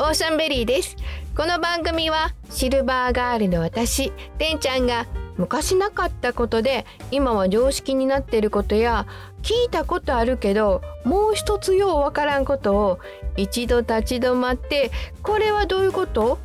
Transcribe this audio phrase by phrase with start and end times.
[0.00, 0.96] オーシャンベリーです。
[1.36, 5.06] この番組はシルバーガールの私てんちゃんが
[5.36, 9.06] 昔なかったことで今は常識になっていることや
[9.42, 12.98] 聞いたことあるけどもう一つようわからんことを
[13.36, 14.90] 一度立ち止まって
[15.22, 16.38] これはどういうこと？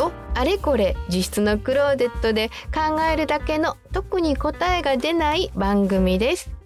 [0.00, 6.57] をあれこれ実質のクローゼットで考えるだけの特に答えが出ない番組です。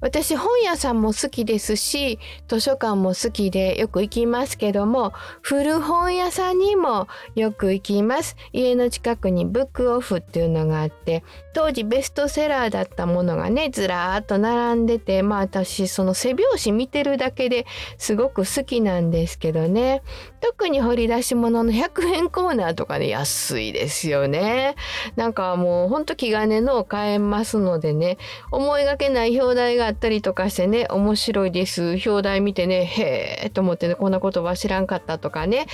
[0.00, 2.18] 私本屋さんも好きですし
[2.48, 8.36] 図書館も好きでよく行きますけども古本屋さんにもよく行きます。
[8.52, 17.66] 家の近くにブックオフっていうのがあって当時ベストセラーだったものがねずらーっと並んでてまあ私その背表紙見てるだけで
[17.98, 20.02] すごく好きなんですけどね。
[20.40, 24.76] 特に掘り出し物の100円コーナーとかね安いですよね。
[25.16, 28.16] なんかもうほんと気兼ねのを買えますのでね
[28.50, 31.98] 思いがけない表題がったりとかしてね面白いです。
[32.06, 35.66] 表題見てねへえと思ってねこんな言葉知らんかったとかね。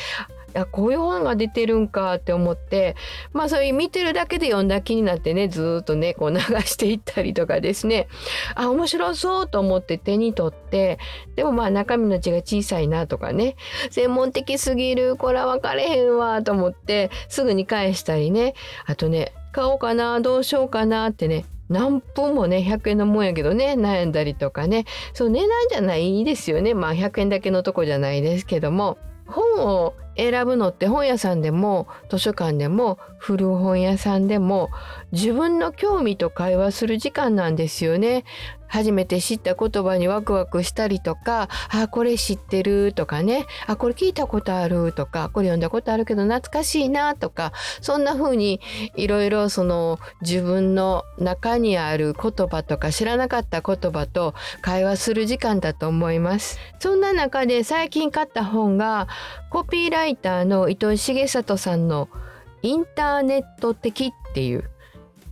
[0.55, 2.97] あこういう本が出てるんかって思って。
[3.33, 8.09] まあそういう見てるだけで読んだ気になってねずっとねこう流していったりとかですね。
[8.55, 10.99] あ面白そうと思って手に取って。
[11.35, 13.57] でもまあ中身の字が小さいなとかね。
[13.91, 15.17] 専門的すぎる。
[15.17, 18.55] これは分かれへんわと思ってすぐに返したりね。
[18.87, 24.85] あとね買おうかなどうしようかなってね何分もね100円のもんやけどね悩んだりとかね。
[25.13, 26.75] そう値段じゃないですよね。
[26.75, 28.99] まあ100円だけのとこじゃないですけども。
[29.27, 34.71] 本を選ぶのって本屋さんでも図書館でも古本屋さんでも
[35.13, 38.25] 自分の興味と会話する時間なんですよね。
[38.69, 48.61] 初めて知った言葉にワクワクしたりとか「あこれ知ってる」とかね「あこれ聞いたことある」とか「これ読んだことあるけど懐かしいな」とかそんな風に
[48.97, 56.59] いろいろその自分の中にある言葉とか知らなかった言葉と会話する時間だと思います。
[56.79, 59.09] そんな中で最近買った本が
[59.51, 62.09] コピーライターの糸井重里さんの
[62.63, 64.71] 「インターネット的」っていう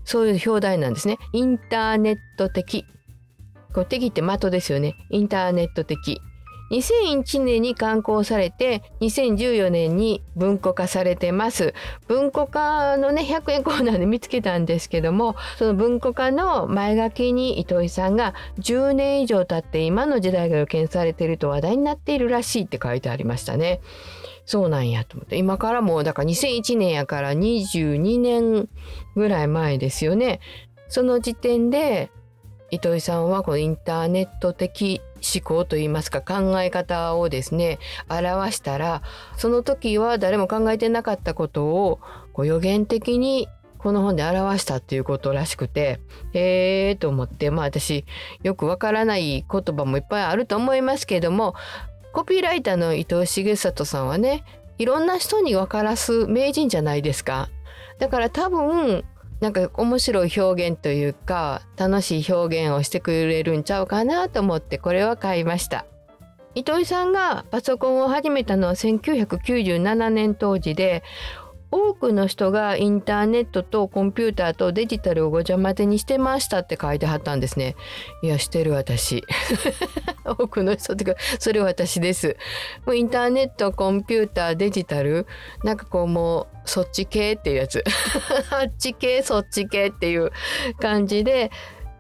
[0.05, 1.19] そういう表題なんですね。
[1.33, 2.85] インターネット的
[3.75, 4.97] こう敵って的ですよね。
[5.11, 6.21] インターネット的。
[6.71, 11.75] 2001年に刊行されて2014年に文庫化されてます
[12.09, 23.81] 文庫化のね100円コーナーで見つけたんですけどもその文庫化の前書きに糸井さんが10年以上経って今の時代が予見されていると話題になっているらしいって書いてありましたね
[24.47, 28.69] そうなんやと思って今からもうだから2001年やから22年
[29.15, 30.41] ぐらい前ですよね
[30.89, 32.11] その時点で
[32.75, 35.01] 糸井さんはこのインターネット的
[35.35, 39.03] 思考といいますか考え方をですね表したら
[39.37, 42.01] その時は誰も考えてなかったことを
[42.33, 43.49] こう予言的に
[43.79, 46.01] この本で表したっていうことらしくて
[46.33, 48.05] へえと思ってまあ私
[48.43, 51.55] よくわからない言葉もいっぱいあると思いますけども
[52.13, 54.45] コピーライターの伊藤重里さんはね
[54.79, 57.49] いろんな人に分からす名人じゃないですか。
[57.99, 59.05] だから多分
[59.45, 65.85] なんか面白い表現というか楽しい表現をしてくれるんちゃうかなと思ってこれは買いました。
[66.55, 71.03] 糸井さんがパソコンを始めたのは1997年当時で
[71.75, 77.75] 多くの人がインターネットとコンピューターとデジタルをごちゃ混ぜにしてましたって書いてはったんですね。
[78.23, 79.25] いや、してる私。
[80.25, 82.37] 多くの人ってか、それ私です。
[82.87, 85.27] もうインターネット、コンピューター、デジタル、
[85.65, 87.83] なんかこうもう、そっち系っていうやつ。
[88.53, 90.31] あっち系、そっち系っていう
[90.79, 91.51] 感じで、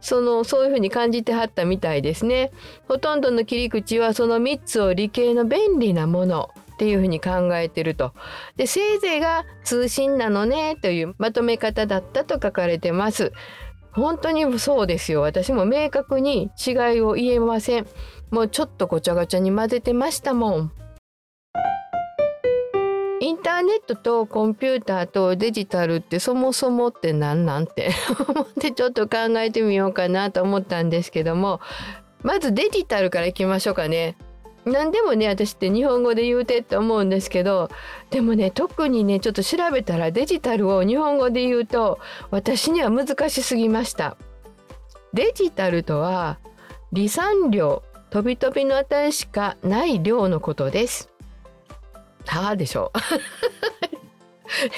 [0.00, 2.52] そのそういうふうに感じてはったみたいですね。
[2.86, 8.12] ほとんどの切り口はその3つを理系の便利なものっていうふうに考えてると。
[8.56, 13.32] でせいぜいが通信なのねというまとめ方だったと書かれてます。
[13.92, 15.20] 本当にそうですよ。
[15.20, 17.86] 私も明確に違いを言えません。
[18.30, 20.72] もうちょっとごちゃごちゃに混ぜてましたもん。
[23.20, 27.90] インターネットとコンピューターとデジタルってそもそもって何なんて
[28.28, 31.60] 思ってちょっと考えてみようかなと思ったんですけども
[32.22, 34.18] まずデジタルからいきましょうかね。
[34.64, 37.70] 何でもね私って日本語で言うてって思うんですけど
[38.10, 41.98] でもね特にねちょっと調べたらデジタルを日本語で言うと
[42.30, 44.16] 私には難しすぎました。
[45.12, 46.38] デジタルとは
[46.92, 51.10] 離散量飛び飛びの値しかない量のことです。
[52.26, 52.92] はあでしょ。
[52.94, 52.98] う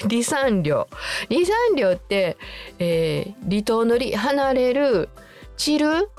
[0.09, 0.89] 離散量。
[1.31, 2.37] 離散量って、
[2.79, 5.09] えー、離島の離離れる
[5.57, 6.11] 散る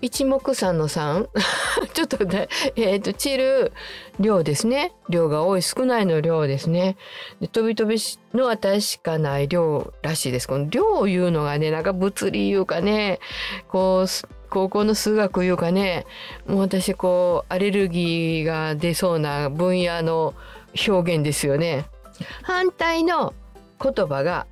[0.00, 1.28] 一目散の散
[1.94, 3.72] ちょっとねえっ、ー、と散る
[4.20, 4.92] 量ですね。
[5.08, 6.96] 量が多い少ないの量ですね。
[7.40, 7.98] で飛び飛び
[8.34, 10.48] の値しかない量らしいです。
[10.48, 13.20] この量を言うのがねなんか物理いうかね。
[13.68, 16.06] こう高校の数学いうかね。
[16.46, 20.34] もう私こうアレルギーが出そうな分野の
[20.88, 21.86] 表現ですよね。
[22.42, 23.34] 反対の
[23.80, 24.46] 言葉が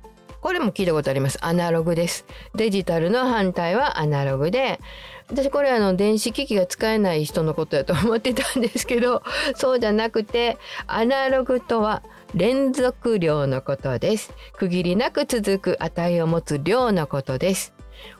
[0.47, 1.37] これも聞いたことあります。
[1.41, 2.23] アナログです。
[2.55, 4.79] デジタルの反対はアナログで。
[5.27, 9.23] 私これあの電子機器が使えない人のことやと思ってたんですけど
[9.57, 10.57] そうじゃなくて
[10.87, 12.01] アナログとは
[12.33, 14.33] 連続量のことです。
[14.53, 17.73] 区切りなく続く値を持つ量のことです。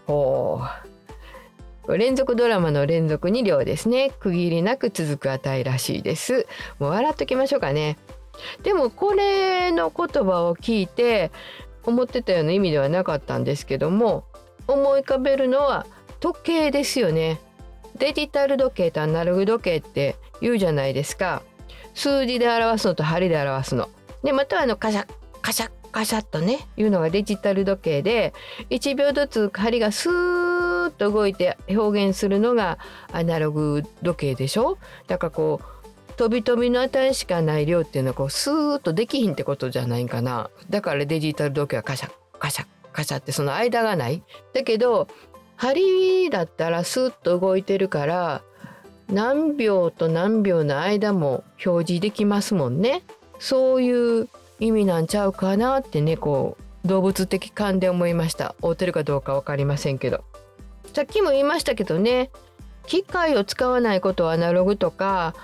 [0.05, 0.59] ほ
[1.87, 1.97] う。
[1.97, 4.11] 連続ドラマの連続に量ですね。
[4.19, 6.45] 区切りなく続く値らしいです。
[6.77, 7.97] もう笑っときましょうかね。
[8.63, 11.31] でもこれの言葉を聞いて
[11.87, 14.25] 思ってたような意味ではなかったんですけども
[14.67, 15.87] 思い浮かべるのは
[16.19, 17.39] 時計ですよね。
[17.97, 21.41] デジタル時計とアナログ時計って言うじゃないですか。
[21.95, 23.89] 数字で表すのと針で表すの。
[24.23, 25.07] でまたあのカシャ
[25.41, 28.33] カシャカシャッとねいうのがデジタル時計で
[28.69, 32.77] 1秒ずつ針がスーッと動いて表現するのが
[33.13, 34.77] アナログ時計でしょ。
[35.07, 35.76] だからこう
[36.17, 40.49] 飛び飛びの値しかない量っていうのはこうスーッとできひんってことじゃないかな。
[40.69, 44.23] だからデジタル時計はカシャカシャカシャってその間がない。
[44.53, 45.07] だけど
[45.55, 48.41] 針だったらスーッと動いてるから
[49.09, 53.03] 何秒と何秒の間も表示できますもんね。
[53.39, 54.27] そういう
[54.59, 58.55] 意味なんちゃうかなってねこう動物的感で思いました。
[58.61, 60.23] 合うてるかどうか分かりませんけど。
[60.93, 62.31] さっきも言いましたけどね
[62.87, 65.35] 機械を使わないことはアナログとか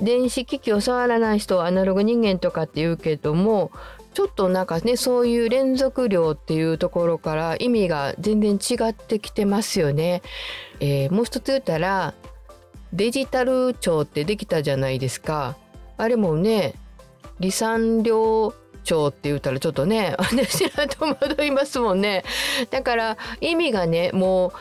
[0.00, 3.70] 電子機器を触らない人はアナログ人間とかって言うけども
[4.14, 10.22] ちょっとなんかねそういう連続量っていうところから意味が全然違ってきてますよね。
[10.80, 12.14] えー、もう一つ言ったら
[12.92, 15.56] デジタル庁ってできたじゃないですか。
[15.96, 16.74] あれもね
[17.40, 18.52] 離散量
[18.84, 22.24] 庁って言ったらちょっとね私ら戸惑いますもんね。
[22.70, 24.52] だから意味がねも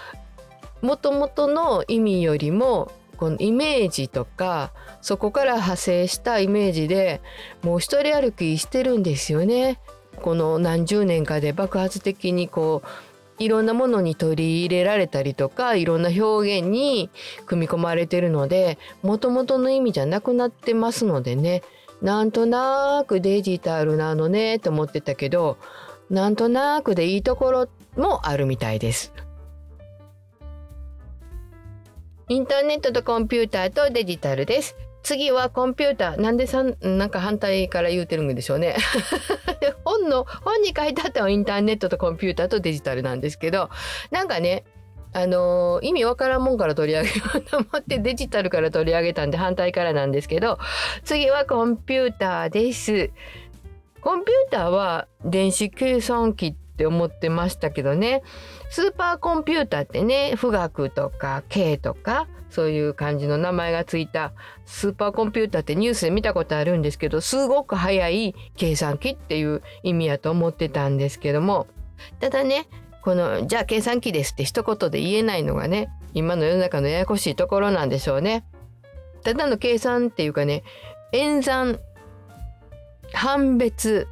[0.82, 7.22] うもともとの意味よりもこのイメージとかそこから派生したイメージで
[7.64, 9.80] もう一人歩きしてるんですよね。
[10.22, 17.10] この何十年かで爆発的にこういろんなものに取り入れられたりとかいろんな表現に
[17.48, 21.64] 組み込まれてるのでもともとの意味じゃなくなってますのでね
[22.02, 25.58] なんとなくデジタルなのねと思ってたけど
[26.12, 29.14] なんとなくでいいところもあるみたいです。
[32.28, 34.76] インターネットとコンピューターとデジタルです。
[35.04, 36.22] 次はコンピューター。
[36.22, 38.76] なんでさん、なんか反対から言うてるんでしょうね。
[39.84, 43.70] 本の、本に書いてあったのはインターネットとコンピューターとデジタルなんですけど、
[44.12, 44.64] なんかね、
[45.14, 50.58] あのー、意味わからんもんから取り上げようと思ってデジタルから取り上げたんで反対からなんですけど、
[51.04, 53.10] 次はコンピューターです。
[54.00, 58.24] コンピューターは電子計算機って思ってましたけどね。
[58.70, 64.34] スーパーコンピューターってね富岳とか K とかそういう感じの名前がついた
[64.66, 71.66] スーパーコンピューターってニュースで見たことあるんですけどすごく速い計算機っていう意味やと思ってたんですけども
[72.20, 72.68] ただね
[73.02, 78.44] このじゃあ計算機ですって一言で言えないのがね今の世の中のややこしいところなんでしょうね。
[79.24, 80.64] ただの計算っていうかね
[81.14, 81.80] 演算
[83.14, 84.08] 判別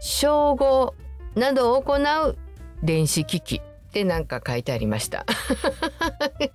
[0.00, 0.94] 照合
[1.34, 2.36] などを行う
[2.82, 3.60] 電子機器
[3.96, 5.24] ってなんか書いてありました。
[5.58, 5.64] こ
[6.38, 6.50] れは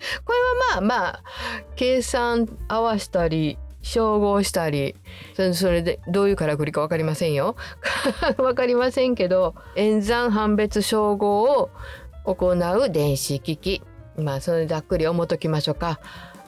[0.74, 1.24] まあまあ
[1.76, 4.96] 計算合わしたり照合したり
[5.54, 7.56] それでどういうからくりか分かりませんよ。
[8.38, 11.72] 分かりませんけど演算判別照合を
[12.26, 13.82] 行う電子機器。
[14.18, 16.00] まあそれざっくり思っときましょうか。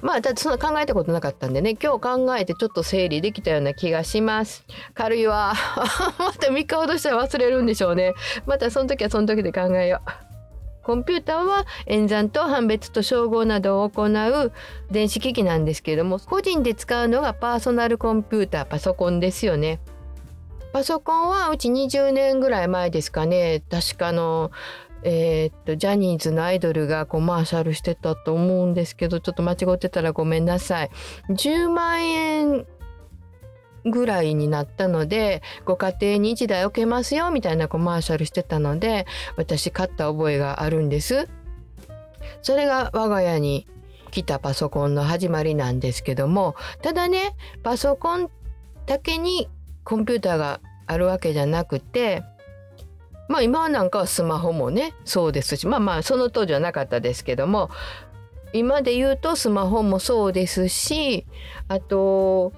[0.03, 1.75] まあだってそんな考えたことなかったんでね。
[1.81, 4.63] 今日考えてちょっと整理できたような気がします。
[4.93, 5.53] 軽いわ。
[6.19, 8.13] また3日ほどしたら忘れるんでしょうね。
[8.45, 10.22] またその時はその時で考えよう。
[10.83, 14.51] コンピューターは演算と判別と照合などを行う
[14.91, 19.79] 電子機器なんですけれども個人で使うのがパーソナルコンピューターパソコンですよね。
[20.73, 23.63] パソコンはうち20年ぐらい前ですかね。
[23.69, 24.51] 確かの
[25.03, 30.89] えー、っとジャニーズのアイドルがコマーシャルしてたと思うんですけどちょっと間違ってたらごめんなさい。
[31.29, 32.65] 10万円
[33.85, 41.27] ぐらいになったのでご家庭に1台置けますよみたいなコマーシャルしてたので私買った覚えがあるんです。
[42.41, 43.67] それが我が家に
[44.11, 48.29] 来たパソコンの始まりなんですけどもただねパソコン
[48.85, 49.49] だけに
[49.83, 52.23] コンピューターがあるわけじゃなくて
[53.27, 57.69] まあ今なんかはスマホもねそうですしまあまあその当時はなかったですけども
[58.53, 61.25] 今で言うとスマホもそうですし
[61.67, 62.53] あと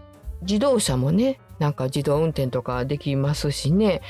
[0.47, 4.01] 自動車もねなんか自動運転とかできますしね。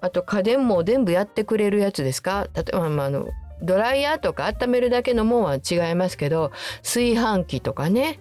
[0.00, 2.48] あと家電も全部やってくれるやつですか？
[2.54, 3.26] 例えば、まあ、あの
[3.62, 6.52] ドライヤーとか温めるだけのもんは違いますけど
[6.82, 8.20] 炊飯器とかね。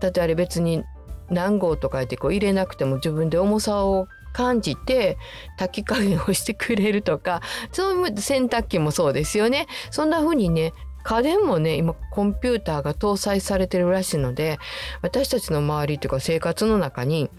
[0.00, 0.82] だってあれ別に
[1.30, 5.18] 何号とかってこう入れなくても自分で重さを感じて
[5.58, 7.40] 炊き加減をしてくれるとか
[7.72, 9.66] そういう洗濯機もそうですよね。
[9.90, 10.72] そんな風にね
[11.02, 14.58] 家電もね今コンピューターが搭載されてるらしいので
[15.02, 17.30] 私たちの周りというか生活の中に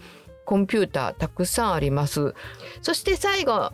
[0.44, 2.34] コンピューターたくさんあります。
[2.80, 3.72] そして最後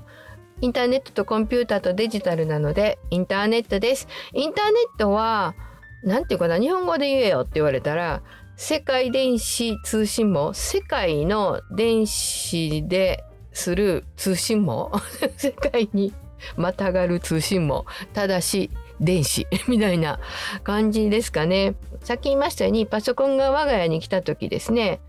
[0.61, 4.09] インターネットとコンピューターとデジタルなのでインターネットです。
[4.33, 5.55] インターネットは
[6.03, 8.23] 何て言うかな日本語で言えよって言われたら
[8.57, 14.93] 世界電子通信網世界の電子でする通信網
[15.37, 16.13] 世界に
[16.57, 20.19] またがる通信網ただし電子 みたいな
[20.65, 25.01] 感じですかねさっき言いましたようにパソコンが我が家に来た時ですね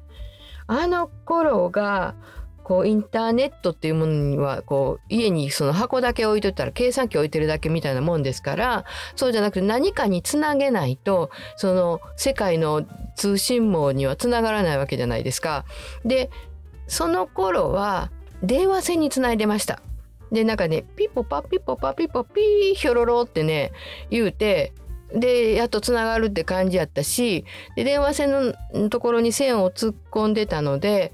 [0.67, 2.15] あの頃が
[2.69, 15.65] こうインターネットっていうものにはこう家にその箱だけ置いとったら計算機置いてるだけみたいなもんですからそうじゃなくて何かにつなげないとその世界の通信網にはつながらないわけじゃないですか。
[16.05, 16.29] で
[16.86, 18.12] その頃は
[18.43, 19.81] 電話線につないでました。
[20.32, 23.72] でなんかねピポパピポパピポピーヒョロロってね
[24.10, 24.74] 言うて
[25.14, 27.46] でやっとつながるって感じやったし
[27.76, 31.12] で電話線のところに線を突っ込んでたので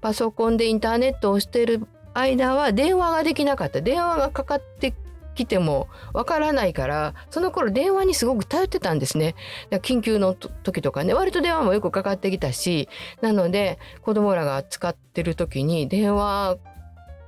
[0.00, 3.80] パソコンでインターネットをしてる間は電話ができなかった。
[3.80, 4.94] 電話がかかって
[5.34, 9.34] きてもわからないからその頃電話にすごく頼ってたんですね。
[9.70, 11.14] 緊急の時とかね。
[11.14, 12.88] 割と電話もよくかかってきたし
[13.22, 16.58] なので子供らが使ってる時に電話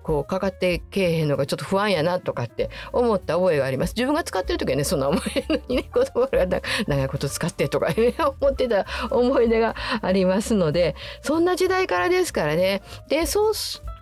[0.04, 3.94] こうかかってけえへんのがちょっと不安やなとかって思った覚えがあります。
[3.96, 6.46] 自分が使ってる時はねそんな思えのにね 子供が
[6.86, 12.82] 長いこと使ってとかね 思ってた思い出がありますのでそんな時代からですからね。
[13.08, 13.52] でそう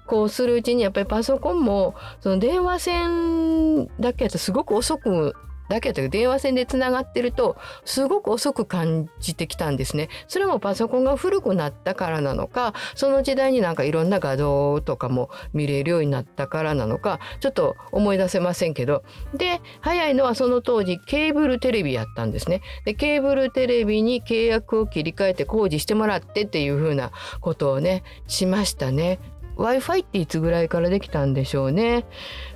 [0.06, 5.34] こうするうちにやっぱりパソコンもその電話線だけやとすごく遅く
[5.68, 10.08] だけど電話線でつながってるとすごく遅く感じてきたんですね。
[10.28, 19.02] それもパソコンが古くなったからなのかその時代になんかいろんな画像とかも見れるようになったからなのかちょっと思い出せませんけど
[19.34, 22.62] で早いのはその当時ケーブルテレビやったんですね。
[22.84, 29.18] でケーブルテレビに契約を切り替えて工事してもらってっていうふうなことをねしましたね。
[29.62, 32.04] Wi-Fi っていつぐらいからできたんでしょうね。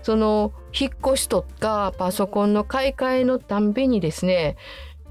[0.03, 4.57] その引っ越しとかパソコンの買い替えのたんびにですね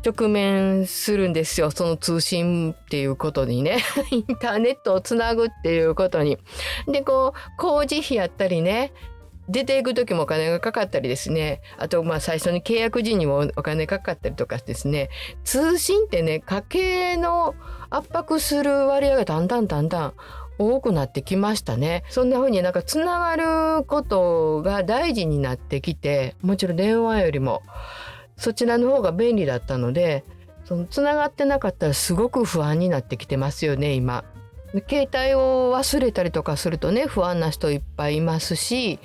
[0.06, 3.80] 直面するんですよその通信っていうことにね
[4.12, 6.38] インターネットをつなぐっていうことに。
[6.88, 8.92] でこう工事費やったりね
[9.48, 15.10] 出ていく時もお金がかかったりですねあとまあ最初に契約時にもお金かかったりとかですね
[15.44, 17.54] 通信ってね家計の
[17.90, 20.14] 圧迫する割合がだんだんだんだん
[20.57, 23.35] 多くなってきましたねそんな風になんかつなが
[23.79, 27.62] ることが大事になってきてもちろん電話よりも
[28.38, 30.24] そちらの方が便利だったので
[30.65, 34.25] そのつながってなかったらすごく不安になってきてますよね今。
[34.89, 39.00] 携帯を忘れたりとかするとね不安な人いっぱいいますし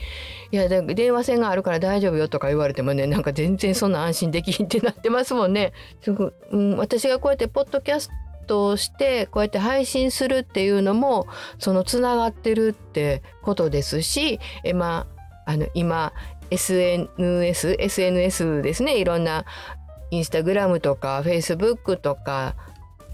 [0.51, 5.73] いや電話線があるから大丈夫よとか言われてもねなんか全然そんな安心できんってなってますもんね。
[6.01, 8.11] すごうん、私がこうやってポッドキャス
[8.51, 11.29] トをしてこうやって配信するっていうのも
[11.61, 15.07] そのつながってるってことですしえ、ま
[15.47, 16.13] あ、あの今
[16.51, 19.45] SNS SNS ですねいろんな
[20.11, 22.57] インスタグラムとかフェイスブックとか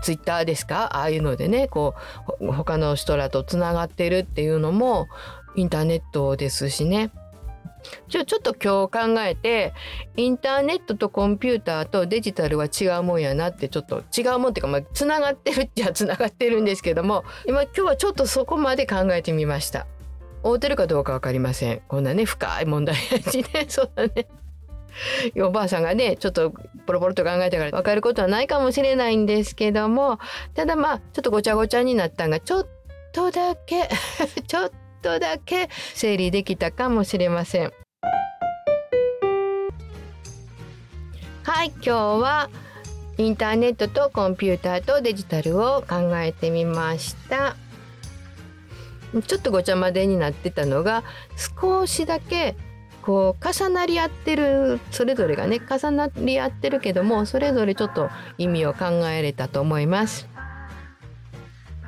[0.03, 0.97] ツイッターですか？
[0.97, 1.95] ああいうのでねこ
[2.41, 5.09] う他の人らとつながってるっていうのも
[5.55, 7.11] インターネットですしね。
[8.09, 9.73] ちょちょっと今日考えて
[10.17, 19.87] インターネットとコンピューターとデジタルは違うもんやなってちょっと違うもんっていうかまあつながってるっちゃ つながってるんですけども今今日はちょっとそこまで考えてみました。
[20.43, 24.29] 合うてるかどうか分かりませんこんなね深い問題やしね そんなね
[25.43, 26.53] おばあさんがねちょっと
[26.87, 30.19] ポロポロと考えたから分かることはないかもしれないんですけども
[30.55, 32.67] ただまあちょっとごちゃごちゃになったんがちょっ
[33.13, 33.89] とだけ
[34.47, 34.71] ちょっ
[35.03, 37.73] とだけ整理できたかもしれません。
[41.47, 42.51] はい今日は
[43.19, 47.55] インターネットとコンピューターとデジタルを考えてみました。
[49.25, 51.05] ちょっとごちゃ混ぜになってたのが
[51.61, 52.57] 少しだけ
[53.01, 60.29] こう重なり合ってるそれぞれがね重なり合ってるけどもそれぞれちょっと意味を考えれたと思います。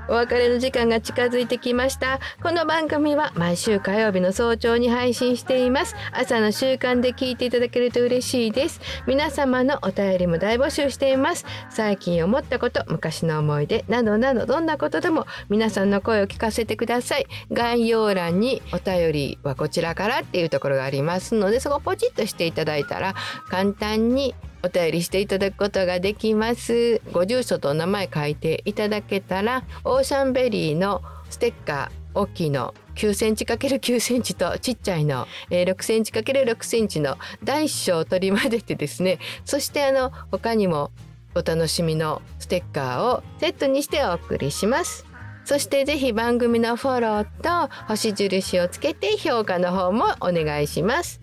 [0.08, 2.18] お別れの時間が近づいてきました。
[2.42, 5.94] この番組は毎週火曜日の早朝に配信しています。
[6.12, 8.80] 朝の習慣で聞いていただけると嬉しいです。
[9.06, 11.44] 皆様のお便りも大募集しています。
[11.68, 17.26] 最近思ったこと昔の思い出などなどどんなことでも皆さんの声を聞かせてください。
[17.52, 23.14] 概要欄にお便りはこちらからっていうところがありますのでそこポチッとしていただいたら
[23.50, 27.00] 簡単にお便りしていただくことができます。
[27.12, 39.18] ご住所とお名前書いていただけたらオーシャンベリーのステッカー大きいの9センチ ×9 センチとちっちゃいの、えー、6センチ ×6 センチの大小を取り混ぜてですね。
[39.44, 40.90] そしてあの他にも
[41.34, 45.06] お楽しみのステッカーをセットにしてお送りします。
[45.44, 51.20] そしてぜひ番組のフォローと星印をつけて評価の方もお願いします。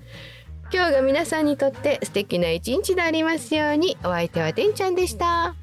[0.71, 5.55] 今日が皆さんにとって素敵な一日でありますようにお相手はてんちゃんでした。